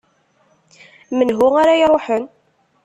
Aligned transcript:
Menhu 1.17 1.47
ara 1.61 1.73
iruḥen? 1.83 2.23